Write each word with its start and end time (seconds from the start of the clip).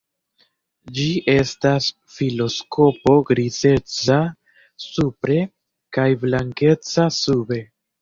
Ĝi 0.95 1.03
estas 1.33 1.89
filoskopo 2.13 3.15
grizeca 3.29 4.19
supre 4.89 5.41
kaj 5.99 6.11
blankeca 6.27 7.11
sube. 7.25 7.67